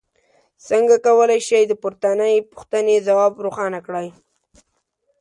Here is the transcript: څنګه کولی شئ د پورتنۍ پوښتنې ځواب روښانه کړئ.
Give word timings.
څنګه 0.67 0.95
کولی 1.05 1.39
شئ 1.47 1.63
د 1.67 1.73
پورتنۍ 1.81 2.35
پوښتنې 2.51 2.95
ځواب 3.07 3.33
روښانه 3.45 3.79
کړئ. 3.87 4.07